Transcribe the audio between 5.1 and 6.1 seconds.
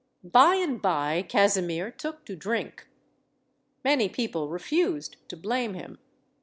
to blame him.